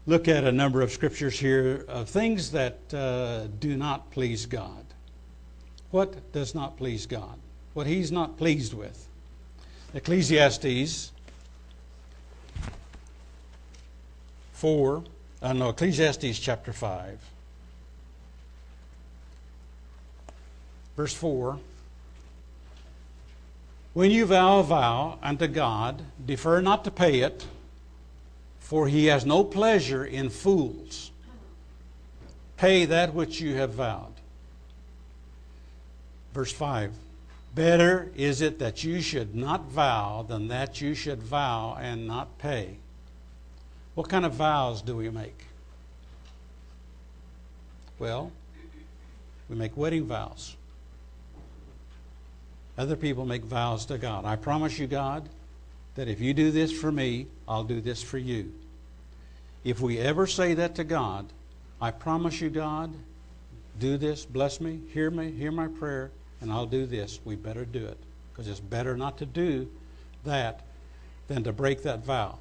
[0.05, 4.85] look at a number of scriptures here of things that uh, do not please God.
[5.91, 7.37] What does not please God?
[7.73, 9.07] What He's not pleased with.
[9.93, 11.11] Ecclesiastes
[14.53, 15.03] 4,
[15.41, 17.32] uh, no, Ecclesiastes chapter 5.
[20.95, 21.59] Verse 4
[23.93, 27.45] When you vow a vow unto God, defer not to pay it,
[28.59, 31.11] for he has no pleasure in fools.
[32.57, 34.13] Pay that which you have vowed.
[36.33, 36.93] Verse 5
[37.53, 42.37] Better is it that you should not vow than that you should vow and not
[42.39, 42.77] pay.
[43.93, 45.45] What kind of vows do we make?
[47.99, 48.31] Well,
[49.49, 50.55] we make wedding vows.
[52.77, 54.25] Other people make vows to God.
[54.25, 55.29] I promise you, God,
[55.95, 58.51] that if you do this for me, I'll do this for you.
[59.63, 61.27] If we ever say that to God,
[61.79, 62.93] I promise you, God,
[63.79, 67.65] do this, bless me, hear me, hear my prayer, and I'll do this, we better
[67.65, 67.97] do it.
[68.31, 69.69] Because it's better not to do
[70.23, 70.61] that
[71.27, 72.39] than to break that vow.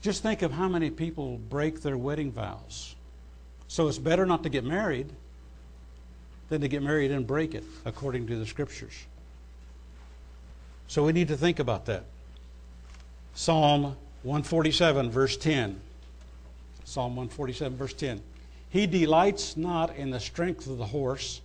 [0.00, 2.94] Just think of how many people break their wedding vows.
[3.68, 5.10] So it's better not to get married
[6.48, 8.94] than to get married and break it, according to the scriptures.
[10.88, 12.04] So we need to think about that.
[13.34, 15.80] Psalm 147, verse 10.
[16.84, 18.20] Psalm 147, verse 10.
[18.70, 21.40] He delights not in the strength of the horse,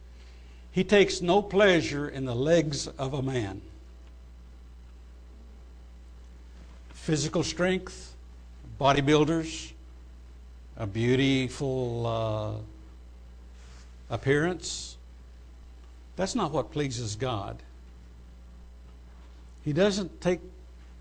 [0.71, 3.61] he takes no pleasure in the legs of a man.
[6.93, 8.15] Physical strength,
[8.79, 9.71] bodybuilders,
[10.77, 14.97] a beautiful uh, appearance.
[16.15, 17.57] That's not what pleases God.
[19.63, 20.39] He doesn't take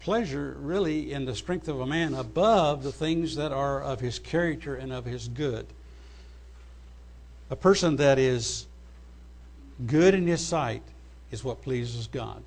[0.00, 4.18] pleasure really in the strength of a man above the things that are of his
[4.18, 5.66] character and of his good.
[7.50, 8.66] A person that is
[9.86, 10.82] good in his sight
[11.30, 12.42] is what pleases God.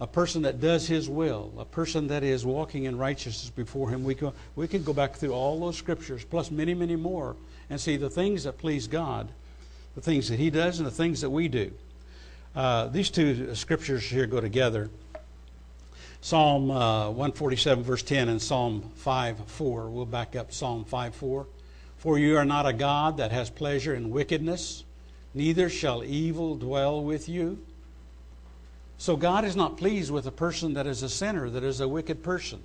[0.00, 4.04] A person that does his will, a person that is walking in righteousness before him.
[4.04, 7.34] We can, we can go back through all those scriptures, plus many, many more,
[7.70, 9.28] and see the things that please God,
[9.94, 11.72] the things that he does, and the things that we do.
[12.54, 14.90] Uh, these two scriptures here go together.
[16.20, 19.90] Psalm uh, 147, verse 10, and Psalm 5, 4.
[19.90, 21.46] We'll back up Psalm 5, 4.
[21.98, 24.84] For you are not a God that has pleasure in wickedness,
[25.34, 27.58] neither shall evil dwell with you.
[28.98, 31.88] So God is not pleased with a person that is a sinner, that is a
[31.88, 32.62] wicked person,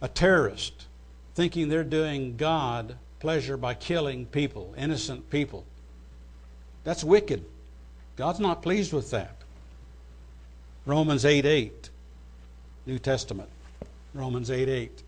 [0.00, 0.86] a terrorist,
[1.34, 5.64] thinking they're doing God pleasure by killing people, innocent people.
[6.84, 7.44] That's wicked.
[8.16, 9.36] God's not pleased with that.
[10.86, 11.90] Romans 8 8,
[12.86, 13.48] New Testament.
[14.14, 15.02] Romans 8 8.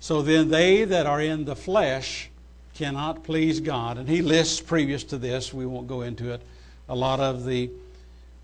[0.00, 2.28] So then they that are in the flesh
[2.74, 3.98] cannot please God.
[3.98, 6.42] And he lists previous to this, we won't go into it,
[6.88, 7.70] a lot of the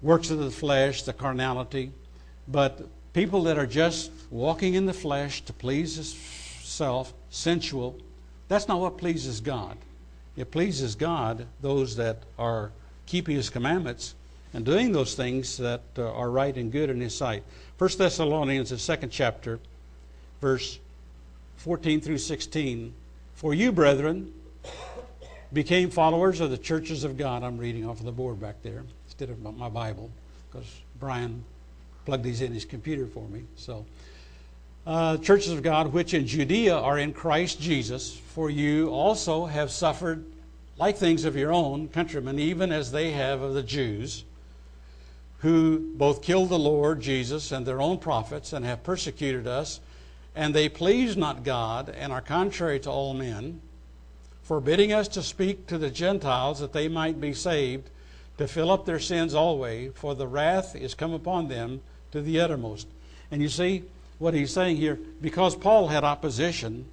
[0.03, 1.91] works of the flesh, the carnality.
[2.47, 6.17] But people that are just walking in the flesh to please
[6.63, 7.99] self, sensual,
[8.47, 9.77] that's not what pleases God.
[10.37, 12.71] It pleases God, those that are
[13.07, 14.15] keeping his commandments,
[14.55, 17.43] and doing those things that uh, are right and good in His sight.
[17.79, 19.61] 1 Thessalonians, the second chapter,
[20.41, 20.79] verse
[21.59, 22.93] 14 through 16.
[23.35, 24.33] For you, brethren,
[25.53, 27.43] became followers of the churches of God.
[27.43, 30.11] I'm reading off of the board back there instead of my Bible
[30.51, 30.69] because
[30.99, 31.45] Brian
[32.05, 33.45] plugged these in his computer for me.
[33.57, 33.85] So,
[34.87, 39.71] uh, churches of God which in Judea are in Christ Jesus, for you also have
[39.71, 40.25] suffered
[40.79, 44.25] like things of your own countrymen, even as they have of the Jews,
[45.39, 49.81] who both killed the Lord Jesus and their own prophets and have persecuted us,
[50.35, 53.61] and they please not God and are contrary to all men
[54.49, 57.91] forbidding us to speak to the Gentiles that they might be saved,
[58.39, 61.83] to fill up their sins always, for the wrath is come upon them
[62.13, 62.89] to the uttermost.
[63.31, 63.85] And you see
[64.19, 66.87] what he's saying here, because Paul had opposition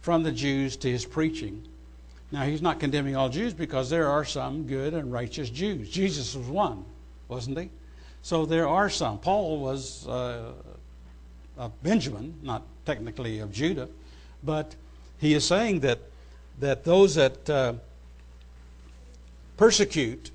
[0.00, 1.62] from the Jews to his preaching.
[2.32, 5.90] Now, he's not condemning all Jews because there are some good and righteous Jews.
[5.90, 6.86] Jesus was one,
[7.28, 7.68] wasn't he?
[8.24, 9.18] So there are some.
[9.18, 10.52] Paul was uh,
[11.58, 13.86] a Benjamin, not technically of Judah,
[14.42, 14.74] but
[15.18, 15.98] he is saying that
[16.58, 17.74] that those that uh,
[19.58, 20.30] persecute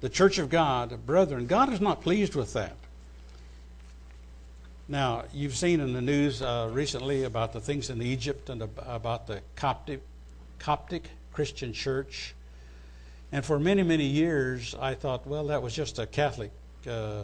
[0.00, 2.76] the church of God, brethren, God is not pleased with that.
[4.88, 9.26] Now, you've seen in the news uh, recently about the things in Egypt and about
[9.26, 10.00] the Coptic,
[10.58, 12.34] Coptic Christian church.
[13.30, 16.52] And for many, many years, I thought, well, that was just a Catholic
[16.86, 17.22] uh,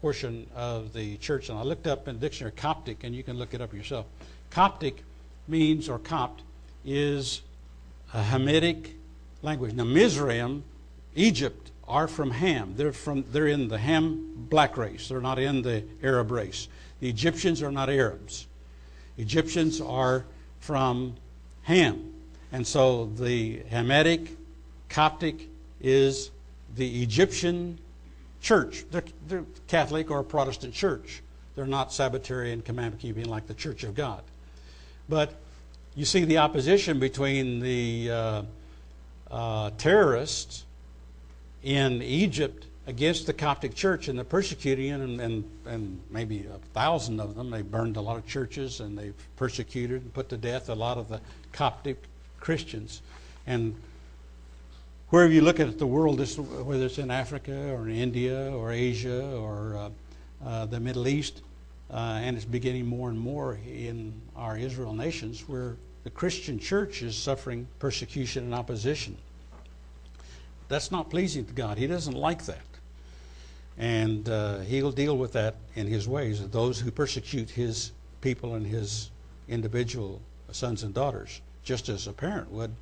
[0.00, 1.48] portion of the church.
[1.48, 4.06] And I looked up in the dictionary Coptic, and you can look it up yourself.
[4.50, 5.02] Coptic
[5.48, 6.42] means, or Copt,
[6.84, 7.40] is
[8.12, 8.92] a Hamitic
[9.42, 9.74] language.
[9.74, 10.62] Now, Mizraim,
[11.14, 12.74] Egypt, are from Ham.
[12.76, 15.08] They're, from, they're in the Ham black race.
[15.08, 16.68] They're not in the Arab race.
[17.00, 18.46] The Egyptians are not Arabs.
[19.18, 20.24] Egyptians are
[20.60, 21.14] from
[21.62, 22.12] Ham.
[22.52, 24.28] And so the Hamitic,
[24.88, 25.48] Coptic
[25.80, 26.30] is
[26.76, 27.78] the Egyptian
[28.44, 28.84] church.
[28.90, 31.22] They're, they're Catholic or Protestant church.
[31.56, 34.22] They're not Sabbatarian commandment keeping like the Church of God.
[35.08, 35.34] But
[35.94, 38.42] you see the opposition between the uh,
[39.30, 40.64] uh, terrorists
[41.62, 47.20] in Egypt against the Coptic church and the persecuting and, and, and maybe a thousand
[47.20, 47.50] of them.
[47.50, 50.98] They burned a lot of churches and they've persecuted and put to death a lot
[50.98, 51.20] of the
[51.52, 51.96] Coptic
[52.40, 53.00] Christians.
[53.46, 53.74] And
[55.14, 56.18] wherever you look at the world,
[56.66, 59.90] whether it's in Africa or in India or Asia or uh,
[60.44, 61.40] uh, the Middle East,
[61.92, 67.00] uh, and it's beginning more and more in our Israel nations where the Christian church
[67.00, 69.16] is suffering persecution and opposition.
[70.66, 71.78] That's not pleasing to God.
[71.78, 72.66] He doesn't like that.
[73.78, 78.66] And uh, He'll deal with that in His ways, those who persecute His people and
[78.66, 79.12] His
[79.48, 82.74] individual sons and daughters, just as a parent would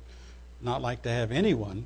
[0.63, 1.85] not like to have anyone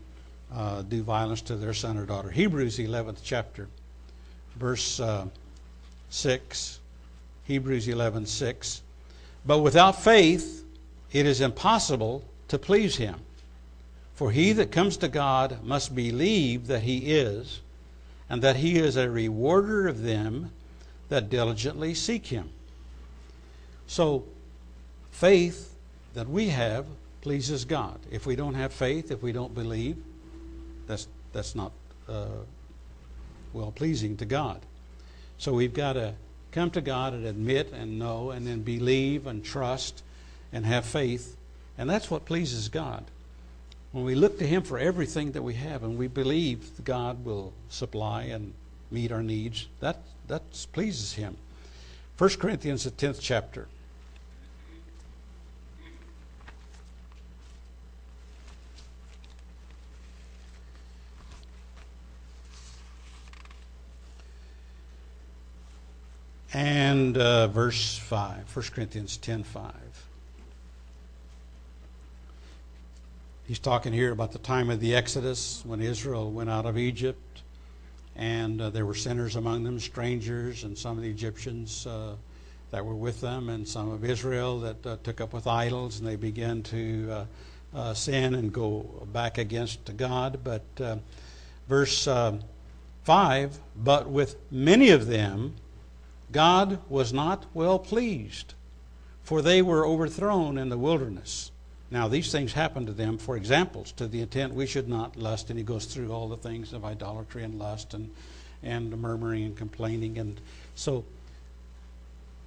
[0.53, 2.29] uh, do violence to their son or daughter.
[2.29, 3.67] Hebrews 11th chapter,
[4.55, 5.25] verse uh,
[6.09, 6.79] 6
[7.47, 8.81] Hebrews 11:6.
[9.45, 10.65] But without faith
[11.13, 13.21] it is impossible to please him.
[14.13, 17.61] For he that comes to God must believe that he is,
[18.29, 20.51] and that he is a rewarder of them
[21.07, 22.49] that diligently seek him.
[23.85, 24.25] So,
[25.11, 25.73] faith
[26.13, 26.85] that we have
[27.21, 27.99] pleases God.
[28.11, 29.95] If we don't have faith, if we don't believe,
[30.87, 31.71] that's, that's not
[32.07, 32.25] uh,
[33.53, 34.61] well pleasing to God.
[35.37, 36.13] So we've got to
[36.51, 40.03] come to God and admit and know and then believe and trust
[40.51, 41.35] and have faith.
[41.77, 43.05] And that's what pleases God.
[43.91, 47.53] When we look to Him for everything that we have and we believe God will
[47.69, 48.53] supply and
[48.91, 51.37] meet our needs, that, that pleases Him.
[52.17, 53.67] 1 Corinthians, the 10th chapter.
[66.53, 69.73] And uh, verse 5, 1 Corinthians 10 5.
[73.47, 77.41] He's talking here about the time of the Exodus when Israel went out of Egypt,
[78.15, 82.15] and uh, there were sinners among them, strangers, and some of the Egyptians uh,
[82.71, 86.07] that were with them, and some of Israel that uh, took up with idols, and
[86.07, 87.25] they began to uh,
[87.77, 90.39] uh, sin and go back against God.
[90.43, 90.99] But
[91.69, 92.07] verse
[93.03, 95.55] 5 But with many of them,
[96.31, 98.53] God was not well pleased,
[99.23, 101.51] for they were overthrown in the wilderness.
[101.89, 105.49] Now, these things happened to them for examples, to the intent we should not lust.
[105.49, 108.11] And he goes through all the things of idolatry and lust and,
[108.61, 110.17] and murmuring and complaining.
[110.17, 110.39] And
[110.75, 111.05] so,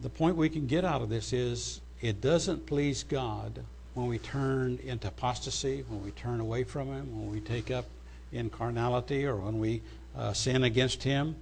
[0.01, 3.65] the point we can get out of this is it doesn't please God
[3.95, 7.87] when we turn into apostasy, when we turn away from Him, when we take up
[8.33, 9.83] in carnality, or when we
[10.17, 11.35] uh, sin against Him.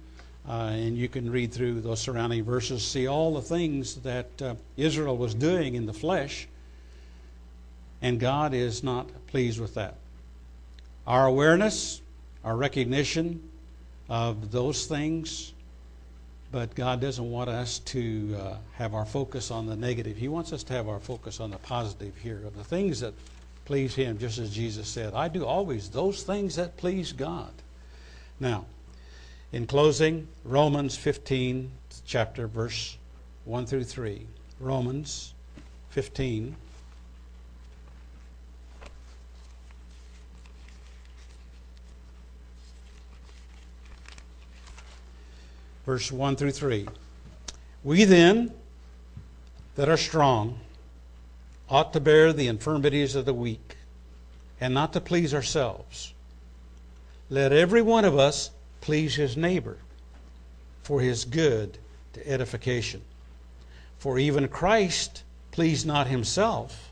[0.49, 4.55] Uh, and you can read through those surrounding verses, see all the things that uh,
[4.77, 6.47] Israel was doing in the flesh,
[8.01, 9.95] and God is not pleased with that.
[11.05, 12.01] Our awareness,
[12.43, 13.47] our recognition
[14.09, 15.53] of those things,
[16.51, 20.17] but God doesn't want us to uh, have our focus on the negative.
[20.17, 23.13] He wants us to have our focus on the positive here, of the things that
[23.65, 27.51] please Him, just as Jesus said, I do always those things that please God.
[28.39, 28.65] Now,
[29.51, 31.71] in closing, Romans 15,
[32.05, 32.97] chapter, verse
[33.45, 34.27] 1 through 3.
[34.59, 35.33] Romans
[35.89, 36.55] 15.
[45.85, 46.87] Verse 1 through 3.
[47.83, 48.53] We then,
[49.75, 50.59] that are strong,
[51.67, 53.77] ought to bear the infirmities of the weak,
[54.61, 56.13] and not to please ourselves.
[57.31, 58.51] Let every one of us
[58.81, 59.77] please his neighbor
[60.83, 61.77] for his good
[62.13, 63.01] to edification.
[63.97, 66.91] For even Christ pleased not himself,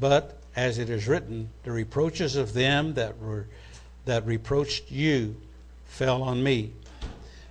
[0.00, 3.46] but as it is written, the reproaches of them that were
[4.04, 5.36] that reproached you
[5.86, 6.72] fell on me.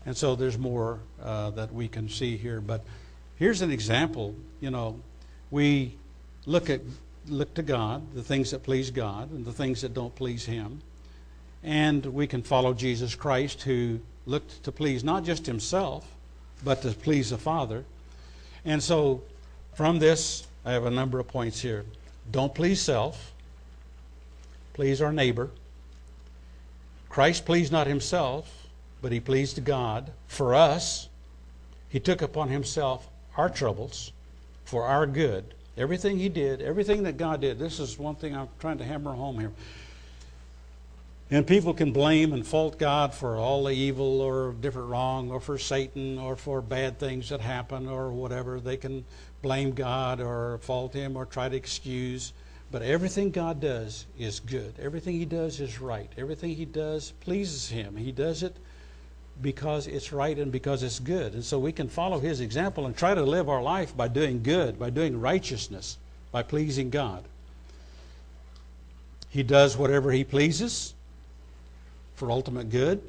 [0.05, 2.59] And so there's more uh, that we can see here.
[2.59, 2.83] But
[3.37, 4.35] here's an example.
[4.59, 4.99] You know,
[5.51, 5.95] we
[6.45, 6.81] look at
[7.27, 10.81] look to God, the things that please God, and the things that don't please Him.
[11.63, 16.07] And we can follow Jesus Christ, who looked to please not just himself,
[16.63, 17.83] but to please the Father.
[18.65, 19.23] And so,
[19.73, 21.85] from this, I have a number of points here.
[22.31, 23.33] Don't please self,
[24.73, 25.49] please our neighbor.
[27.09, 28.67] Christ pleased not himself,
[29.01, 31.09] but he pleased God for us.
[31.89, 34.13] He took upon himself our troubles
[34.63, 35.53] for our good.
[35.77, 39.13] Everything he did, everything that God did, this is one thing I'm trying to hammer
[39.13, 39.51] home here.
[41.33, 45.39] And people can blame and fault God for all the evil or different wrong or
[45.39, 48.59] for Satan or for bad things that happen or whatever.
[48.59, 49.05] They can
[49.41, 52.33] blame God or fault Him or try to excuse.
[52.69, 54.73] But everything God does is good.
[54.77, 56.11] Everything He does is right.
[56.17, 57.95] Everything He does pleases Him.
[57.95, 58.57] He does it
[59.41, 61.33] because it's right and because it's good.
[61.33, 64.43] And so we can follow His example and try to live our life by doing
[64.43, 65.97] good, by doing righteousness,
[66.33, 67.23] by pleasing God.
[69.29, 70.93] He does whatever He pleases
[72.21, 73.01] for ultimate good.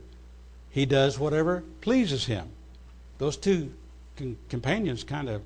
[0.70, 2.48] He does whatever pleases him.
[3.18, 3.70] Those two
[4.48, 5.42] companions kind of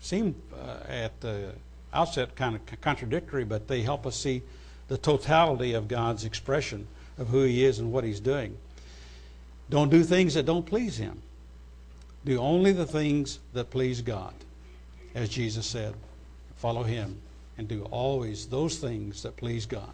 [0.00, 1.52] seem uh, at the
[1.92, 4.42] outset kind of contradictory, but they help us see
[4.88, 8.58] the totality of God's expression of who He is and what He's doing.
[9.70, 11.22] Don't do things that don't please Him.
[12.24, 14.34] Do only the things that please God.
[15.14, 15.94] As Jesus said,
[16.56, 17.20] follow Him
[17.58, 19.92] and do always those things that please God.